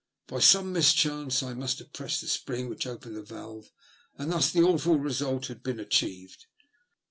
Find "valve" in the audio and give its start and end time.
3.21-3.69